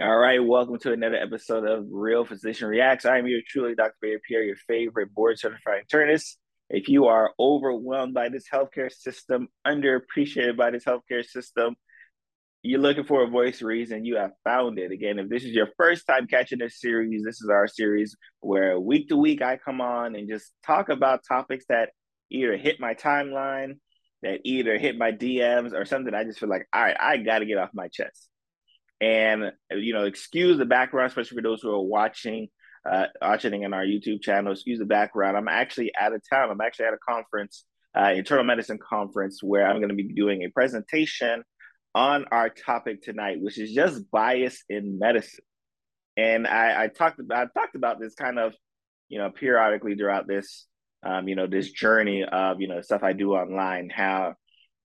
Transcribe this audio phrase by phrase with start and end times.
[0.00, 3.04] All right, welcome to another episode of Real Physician Reacts.
[3.04, 3.94] I am your truly Dr.
[4.00, 6.36] Barry Pierre, your favorite board certified internist.
[6.70, 11.76] If you are overwhelmed by this healthcare system, underappreciated by this healthcare system,
[12.62, 14.92] you're looking for a voice reason, you have found it.
[14.92, 18.80] Again, if this is your first time catching this series, this is our series where
[18.80, 21.90] week to week I come on and just talk about topics that
[22.30, 23.74] either hit my timeline,
[24.22, 27.40] that either hit my DMs, or something I just feel like, all right, I got
[27.40, 28.30] to get off my chest.
[29.02, 32.48] And you know, excuse the background, especially for those who are watching,
[32.88, 34.52] uh, watching in our YouTube channel.
[34.52, 35.36] Excuse the background.
[35.36, 36.50] I'm actually out of town.
[36.50, 37.64] I'm actually at a conference,
[37.98, 41.42] uh, internal medicine conference, where I'm going to be doing a presentation
[41.96, 45.44] on our topic tonight, which is just bias in medicine.
[46.16, 48.54] And I, I talked about I talked about this kind of,
[49.08, 50.66] you know, periodically throughout this,
[51.04, 53.90] um, you know, this journey of you know stuff I do online.
[53.90, 54.34] How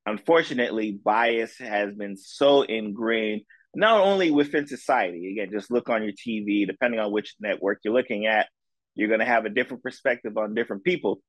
[0.08, 3.44] unfortunately bias has been so ingrained
[3.76, 7.93] not only within society, again, just look on your TV, depending on which network you're
[7.93, 8.48] looking at,
[8.96, 11.21] you're going to have a different perspective on different people.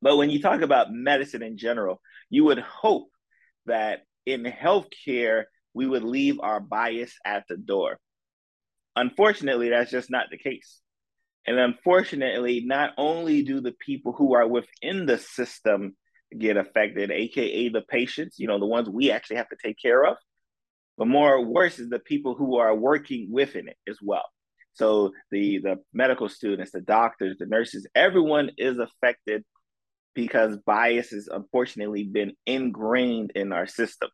[0.00, 3.08] But when you talk about medicine in general, you would hope
[3.66, 7.98] that in healthcare, we would leave our bias at the door.
[8.96, 10.80] Unfortunately, that's just not the case.
[11.46, 15.96] And unfortunately, not only do the people who are within the system
[16.36, 20.04] get affected, aka the patients, you know, the ones we actually have to take care
[20.04, 20.16] of,
[20.98, 24.24] but more worse is the people who are working within it as well.
[24.74, 29.44] So the the medical students, the doctors, the nurses, everyone is affected
[30.14, 34.10] because bias has unfortunately been ingrained in our system.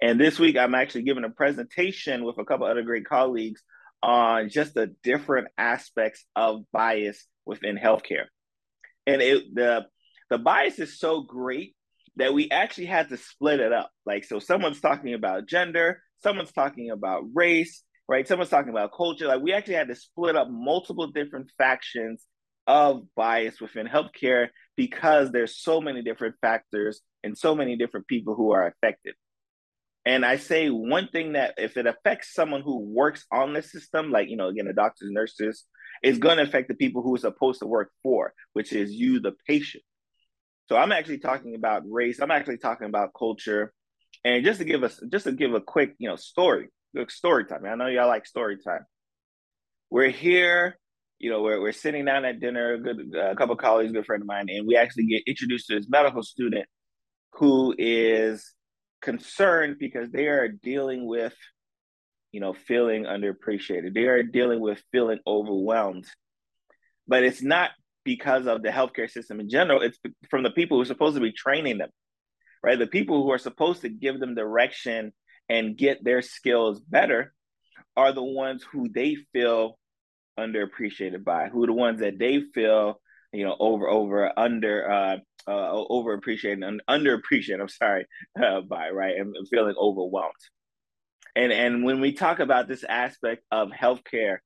[0.00, 3.62] And this week, I'm actually giving a presentation with a couple other great colleagues
[4.02, 8.24] on just the different aspects of bias within healthcare.
[9.06, 9.86] And it, the
[10.30, 11.76] the bias is so great
[12.16, 13.90] that we actually had to split it up.
[14.04, 18.26] Like, so someone's talking about gender, someone's talking about race, right?
[18.26, 19.26] Someone's talking about culture.
[19.26, 22.24] Like, we actually had to split up multiple different factions
[22.66, 28.34] of bias within healthcare because there's so many different factors and so many different people
[28.34, 29.14] who are affected.
[30.04, 34.10] And I say one thing that if it affects someone who works on the system,
[34.10, 35.64] like, you know, again, the doctors, nurses,
[36.02, 39.20] it's going to affect the people who are supposed to work for, which is you,
[39.20, 39.84] the patient.
[40.68, 42.20] So I'm actually talking about race.
[42.20, 43.72] I'm actually talking about culture.
[44.24, 47.44] And just to give us, just to give a quick, you know, story, good story
[47.44, 47.64] time.
[47.66, 48.86] I know y'all like story time.
[49.90, 50.76] We're here
[51.22, 54.04] you know, we're, we're sitting down at dinner, a, good, a couple of colleagues, good
[54.04, 56.66] friend of mine, and we actually get introduced to this medical student
[57.34, 58.52] who is
[59.00, 61.34] concerned because they are dealing with,
[62.32, 63.94] you know, feeling underappreciated.
[63.94, 66.06] They are dealing with feeling overwhelmed.
[67.06, 67.70] But it's not
[68.04, 69.98] because of the healthcare system in general, it's
[70.30, 71.90] from the people who are supposed to be training them,
[72.62, 72.78] right?
[72.78, 75.12] The people who are supposed to give them direction
[75.48, 77.34] and get their skills better
[77.96, 79.78] are the ones who they feel
[80.38, 83.00] underappreciated by, who are the ones that they feel,
[83.32, 87.60] you know, over, over, under, uh, uh, overappreciated and underappreciated.
[87.60, 88.06] I'm sorry,
[88.42, 90.32] uh, by right, and feeling overwhelmed.
[91.34, 94.38] And and when we talk about this aspect of healthcare,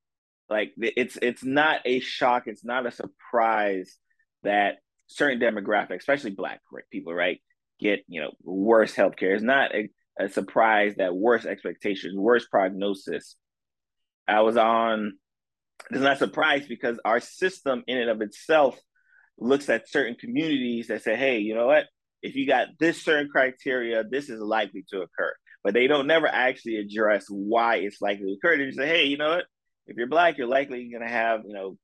[0.49, 3.97] like it's it's not a shock, it's not a surprise
[4.43, 4.77] that
[5.09, 7.41] certain demographics, especially Black people, right,
[7.81, 9.35] get you know worse healthcare.
[9.35, 13.37] It's not a, a surprise that worse expectations, worse prognosis.
[14.29, 15.15] I was on
[15.91, 18.79] it's not a surprise because our system in and of itself
[19.39, 21.85] looks at certain communities that say, hey, you know what?
[22.23, 25.35] If you got this certain criteria, this is likely to occur.
[25.63, 28.57] But they don't never actually address why it's likely to occur.
[28.57, 29.45] They just say, hey, you know what?
[29.87, 31.79] If you're black, you're likely going to have, you know,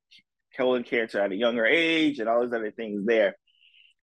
[0.56, 3.36] colon cancer at a younger age and all those other things there.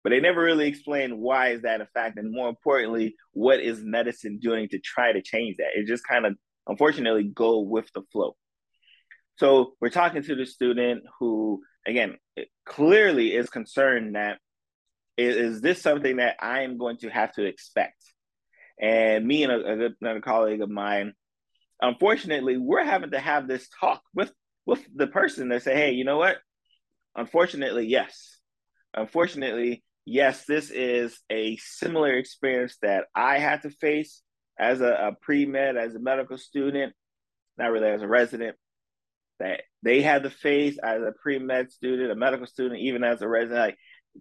[0.05, 3.83] But they never really explain why is that a fact, and more importantly, what is
[3.83, 5.71] medicine doing to try to change that?
[5.75, 8.37] It just kind of, unfortunately, go with the flow.
[9.37, 12.17] So we're talking to the student who, again,
[12.65, 14.39] clearly is concerned that
[15.17, 18.01] is, is this something that I am going to have to expect?
[18.81, 21.15] And me and a, another colleague of mine,
[21.81, 24.33] unfortunately, we're having to have this talk with
[24.67, 26.37] with the person that say, hey, you know what?
[27.17, 28.39] Unfortunately, yes.
[28.95, 34.23] Unfortunately, yes, this is a similar experience that I had to face
[34.59, 36.93] as a, a pre med, as a medical student,
[37.57, 38.57] not really as a resident
[39.39, 43.29] that they had to face as a pre-med student, a medical student, even as a
[43.29, 43.61] resident.
[43.61, 43.79] Like,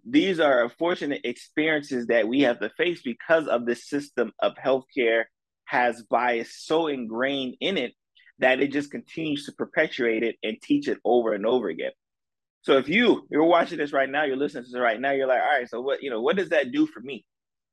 [0.08, 5.24] these are unfortunate experiences that we have to face because of the system of healthcare
[5.68, 7.92] has bias so ingrained in it
[8.40, 11.92] that it just continues to perpetuate it and teach it over and over again.
[12.62, 15.26] So if you you're watching this right now, you're listening to this right now, you're
[15.26, 17.24] like, all right, so what you know, what does that do for me?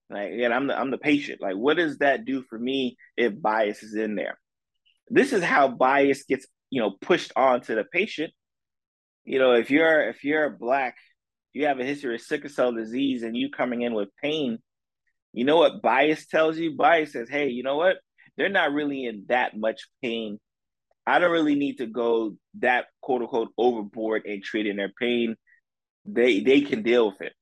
[0.10, 1.42] Like, again, I'm the I'm the patient.
[1.42, 4.38] Like, what does that do for me if bias is in there?
[5.10, 8.34] this is how bias gets you know pushed onto the patient
[9.24, 10.96] you know if you're if you're black
[11.54, 14.58] you have a history of sickle cell disease and you coming in with pain
[15.36, 16.76] you know what bias tells you?
[16.76, 17.98] Bias says hey you know what?
[18.38, 20.40] They're not really in that much pain.
[21.08, 25.36] I don't really need to go that quote unquote overboard and treating their pain.
[26.06, 27.34] They they can deal with it.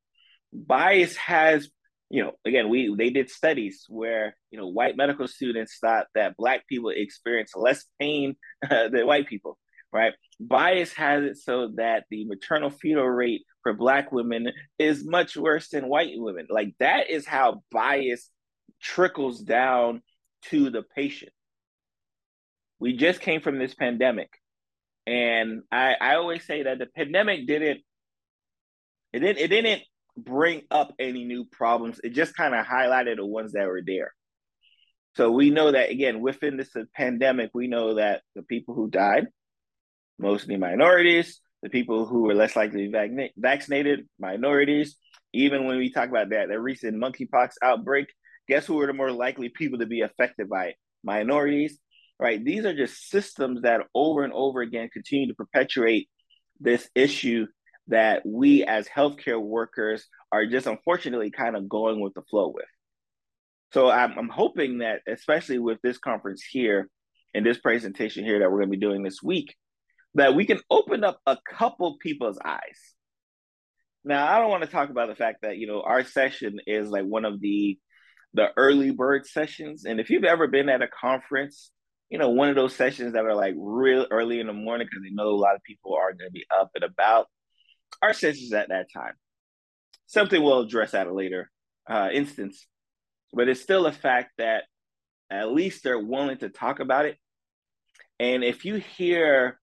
[0.52, 1.70] Bias has
[2.14, 6.38] you know, again, we they did studies where you know white medical students thought that
[6.38, 8.36] black people experience less pain
[8.70, 9.58] than white people,
[9.92, 10.14] right?
[10.40, 15.70] Bias has it so that the maternal fetal rate for black women is much worse
[15.70, 16.48] than white women.
[16.50, 18.30] Like that is how bias
[18.82, 20.02] trickles down
[20.50, 21.32] to the patient.
[22.80, 24.30] We just came from this pandemic,
[25.08, 27.82] and I I always say that the pandemic didn't
[29.14, 29.84] it didn't it didn't
[30.18, 32.00] bring up any new problems.
[32.04, 34.14] It just kind of highlighted the ones that were there.
[35.16, 38.90] So we know that again within this uh, pandemic, we know that the people who
[38.90, 39.28] died,
[40.20, 44.98] mostly minorities, the people who were less likely to be vaccinated, minorities.
[45.34, 48.08] Even when we talk about that, the recent monkeypox outbreak,
[48.48, 50.76] guess who were the more likely people to be affected by it?
[51.04, 51.80] Minorities,
[52.20, 52.44] right?
[52.44, 56.10] These are just systems that over and over again continue to perpetuate
[56.60, 57.48] this issue
[57.88, 62.66] that we as healthcare workers are just unfortunately kind of going with the flow with.
[63.74, 66.90] So I'm, I'm hoping that, especially with this conference here
[67.34, 69.56] and this presentation here that we're going to be doing this week,
[70.16, 72.80] that we can open up a couple people's eyes.
[74.06, 76.90] Now, I don't want to talk about the fact that you know our session is
[76.90, 77.78] like one of the
[78.34, 81.72] the early bird sessions, and if you've ever been at a conference,
[82.10, 85.04] you know one of those sessions that are like real early in the morning because
[85.04, 87.28] they know a lot of people are going to be up and about
[88.02, 89.14] our sessions at that time.
[90.08, 91.50] Something we'll address at a later
[91.90, 92.68] uh, instance,
[93.32, 94.64] but it's still a fact that
[95.32, 97.18] at least they're willing to talk about it.
[98.20, 99.60] And if you hear,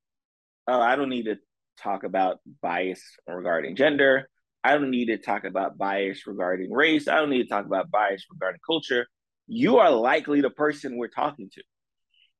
[0.70, 1.36] oh, I don't need to
[1.82, 4.28] talk about bias regarding gender,
[4.62, 7.90] I don't need to talk about bias regarding race, I don't need to talk about
[7.90, 9.06] bias regarding culture,
[9.46, 11.62] you are likely the person we're talking to.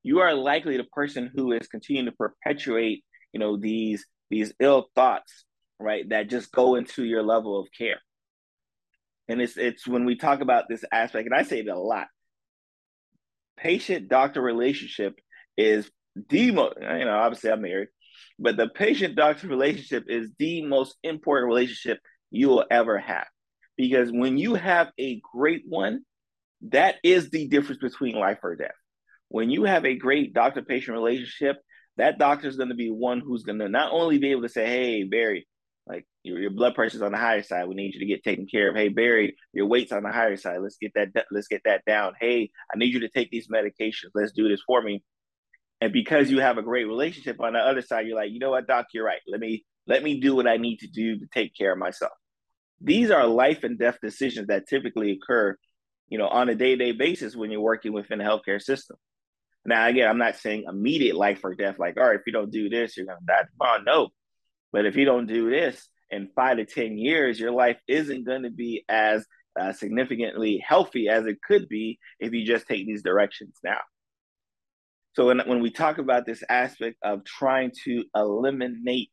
[0.03, 4.89] You are likely the person who is continuing to perpetuate, you know, these these ill
[4.95, 5.45] thoughts
[5.81, 6.09] right?
[6.11, 8.01] That just go into your level of care.
[9.29, 12.07] And it's it's when we talk about this aspect, and I say it a lot.
[13.57, 15.19] Patient doctor relationship
[15.57, 15.91] is
[16.29, 17.89] the most, you know, obviously I'm married,
[18.39, 21.99] but the patient doctor relationship is the most important relationship
[22.31, 23.27] you will ever have.
[23.77, 26.01] Because when you have a great one,
[26.69, 28.71] that is the difference between life or death.
[29.29, 31.57] When you have a great doctor patient relationship,
[31.97, 34.49] that doctor is going to be one who's going to not only be able to
[34.49, 35.47] say, Hey, Barry,
[35.91, 37.67] like your, your blood pressure's on the higher side.
[37.67, 38.77] We need you to get taken care of.
[38.77, 40.61] Hey Barry, your weight's on the higher side.
[40.61, 42.15] Let's get that let's get that down.
[42.21, 44.11] Hey, I need you to take these medications.
[44.15, 45.03] Let's do this for me.
[45.81, 48.51] And because you have a great relationship on the other side, you're like, you know
[48.51, 49.21] what, doc, you're right.
[49.27, 52.13] Let me let me do what I need to do to take care of myself.
[52.81, 55.57] These are life and death decisions that typically occur,
[56.09, 58.97] you know, on a day-to-day basis when you're working within the healthcare system.
[59.65, 62.51] Now, again, I'm not saying immediate life or death, like, all right, if you don't
[62.51, 63.83] do this, you're gonna die tomorrow.
[63.85, 64.09] No,
[64.73, 68.43] but if you don't do this in five to 10 years, your life isn't going
[68.43, 69.27] to be as
[69.59, 73.81] uh, significantly healthy as it could be if you just take these directions now.
[75.13, 79.11] So when, when we talk about this aspect of trying to eliminate,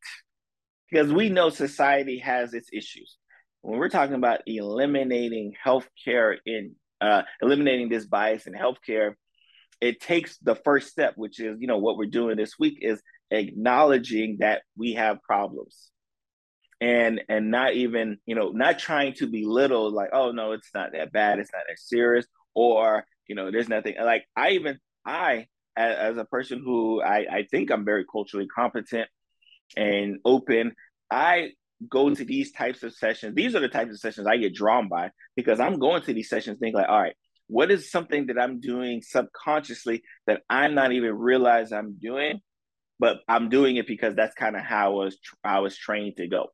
[0.90, 3.18] because we know society has its issues.
[3.62, 9.14] When we're talking about eliminating healthcare in uh, eliminating this bias in healthcare,
[9.80, 13.02] it takes the first step, which is you know what we're doing this week is
[13.30, 15.90] acknowledging that we have problems
[16.80, 20.92] and and not even you know not trying to belittle like oh no it's not
[20.92, 25.46] that bad it's not that serious or you know there's nothing like i even i
[25.78, 29.08] as, as a person who I, I think i'm very culturally competent
[29.76, 30.74] and open
[31.10, 31.50] i
[31.88, 34.88] go to these types of sessions these are the types of sessions i get drawn
[34.88, 37.14] by because i'm going to these sessions thinking like all right
[37.46, 42.40] what is something that i'm doing subconsciously that i'm not even realize i'm doing
[42.98, 46.26] but I'm doing it because that's kind of how I was I was trained to
[46.26, 46.48] go.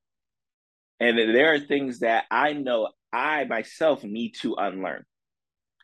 [1.00, 5.04] And there are things that I know I myself need to unlearn.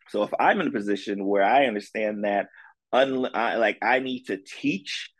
[0.08, 2.46] So if I'm in a position where I understand that,
[2.92, 5.10] un- I, like I need to teach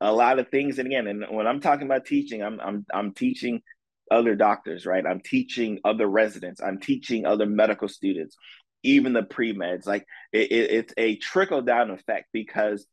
[0.00, 3.12] a lot of things, and again, and when I'm talking about teaching, I'm I'm I'm
[3.12, 3.62] teaching
[4.10, 5.04] other doctors, right?
[5.06, 6.60] I'm teaching other residents.
[6.60, 8.36] I'm teaching other medical students,
[8.82, 9.86] even the pre meds.
[9.86, 12.86] Like it, it, it's a trickle down effect because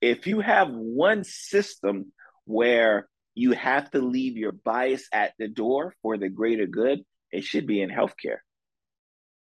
[0.00, 2.12] if you have one system
[2.44, 7.00] where you have to leave your bias at the door for the greater good,
[7.30, 8.38] it should be in healthcare.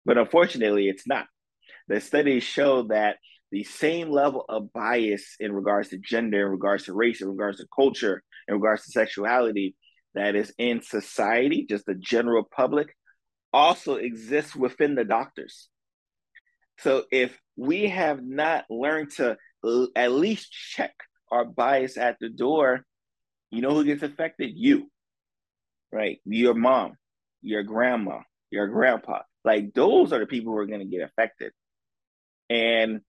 [0.05, 1.27] But unfortunately, it's not.
[1.89, 3.17] The studies show that
[3.51, 7.59] the same level of bias in regards to gender, in regards to race, in regards
[7.59, 9.77] to culture, in regards to sexuality
[10.15, 12.97] that is in society, just the general public,
[13.53, 15.69] also exists within the doctors.
[16.79, 19.37] So if we have not learned to
[19.95, 20.95] at least check
[21.31, 22.85] our bias at the door,
[23.51, 24.53] you know who gets affected?
[24.55, 24.91] You,
[25.93, 26.19] right?
[26.25, 26.95] Your mom,
[27.43, 29.21] your grandma, your grandpa.
[29.45, 31.53] Like those are the people who are going to get affected.
[32.51, 33.01] And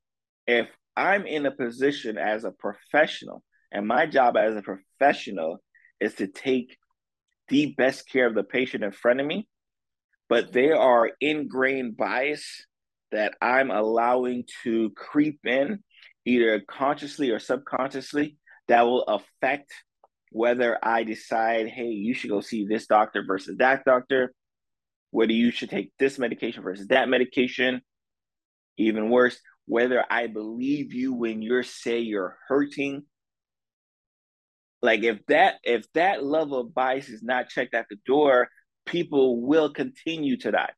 [0.48, 5.60] if I'm in a position as a professional, and my job as a professional
[6.00, 6.78] is to take
[7.50, 9.48] the best care of the patient in front of me,
[10.30, 12.66] but there are ingrained bias
[13.12, 15.84] that I'm allowing to creep in,
[16.26, 18.38] either consciously or subconsciously,
[18.68, 19.72] that will affect
[20.32, 24.34] whether I decide, hey, you should go see this doctor versus that doctor,
[25.12, 27.82] whether you should take this medication versus that medication.
[28.78, 33.04] Even worse, whether I believe you when you're say you're hurting.
[34.82, 38.48] Like if that if that level of bias is not checked at the door,
[38.86, 40.72] people will continue to die.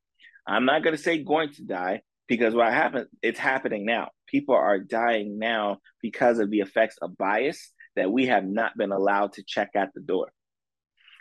[0.48, 4.10] I'm not gonna say going to die because what happened, it's happening now.
[4.28, 8.92] People are dying now because of the effects of bias that we have not been
[8.92, 10.32] allowed to check at the door.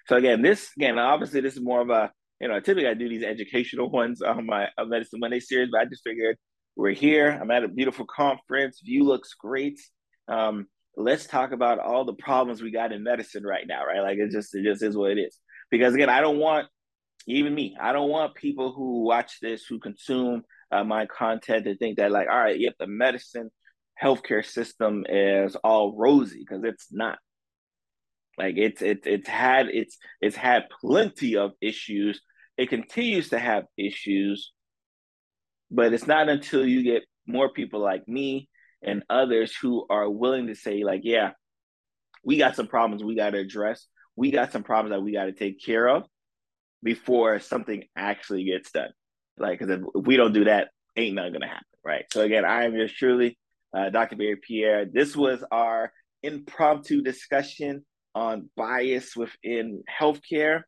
[0.07, 3.11] So again, this again, obviously this is more of a you know, typically I do
[3.11, 6.39] these educational ones on my uh, Medicine Monday series, but I just figured
[6.79, 7.29] we're here.
[7.29, 8.81] I'm at a beautiful conference.
[8.81, 9.81] View looks great.
[10.29, 14.01] Um, let's talk about all the problems we got in medicine right now, right?
[14.01, 15.37] Like it just it just is what it is.
[15.73, 16.69] Because again, I don't want
[17.27, 17.77] even me.
[17.81, 22.13] I don't want people who watch this who consume uh, my content to think that
[22.13, 23.51] like, all right, yep, the medicine
[24.01, 27.19] healthcare system is all rosy because it's not.
[28.39, 32.21] Like it's it's it's had it's it's had plenty of issues.
[32.57, 34.53] It continues to have issues,
[35.71, 38.49] but it's not until you get more people like me
[38.83, 41.31] and others who are willing to say, like, yeah,
[42.25, 43.87] we got some problems we got to address.
[44.17, 46.05] We got some problems that we got to take care of
[46.83, 48.91] before something actually gets done.
[49.37, 52.05] Like, because if, we don't do that, ain't nothing gonna happen, right?
[52.13, 53.39] So again, I am yours truly,
[53.77, 54.17] uh, Dr.
[54.17, 54.85] Barry Pierre.
[54.85, 57.85] This was our impromptu discussion
[58.15, 60.63] on bias within healthcare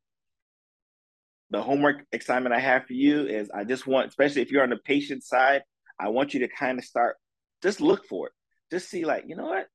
[1.50, 4.71] the homework assignment I have for you is I just want, especially if you're on
[4.71, 5.62] the patient side,
[5.99, 7.16] I want you to kind of start,
[7.62, 8.33] just look for it.
[8.71, 9.66] Just see, like, you know what?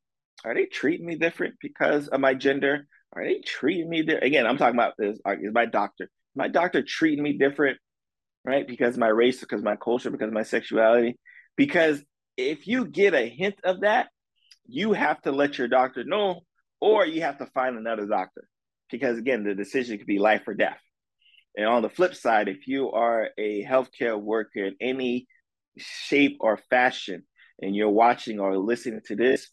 [0.44, 2.88] Are they treating me different because of my gender?
[3.13, 4.25] Are they treating me different?
[4.25, 5.17] Again, I'm talking about this.
[5.25, 6.10] Is my doctor?
[6.36, 7.77] My doctor treating me different,
[8.44, 8.67] right?
[8.67, 11.17] Because my race, because my culture, because my sexuality.
[11.55, 12.03] Because
[12.38, 14.08] if you get a hint of that,
[14.65, 16.41] you have to let your doctor know,
[16.82, 18.48] or you have to find another doctor.
[18.91, 20.79] Because again, the decision could be life or death.
[21.58, 25.28] And on the flip side, if you are a healthcare worker in any
[25.78, 27.24] shape or fashion,
[27.62, 29.50] and you're watching or listening to this,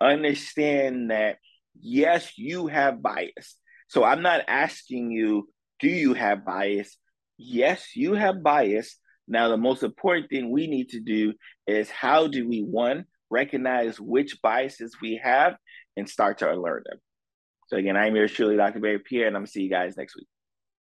[0.00, 1.38] understand that
[1.80, 3.56] yes, you have bias.
[3.88, 5.48] So I'm not asking you,
[5.80, 6.96] do you have bias?
[7.36, 8.96] Yes, you have bias.
[9.28, 11.34] Now, the most important thing we need to do
[11.66, 15.56] is how do we, one, recognize which biases we have
[15.96, 16.98] and start to unlearn them.
[17.68, 18.80] So, again, I'm your truly Dr.
[18.80, 20.26] Barry Pierre, and I'm going to see you guys next week.